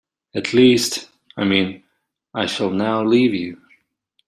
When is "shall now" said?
2.47-3.03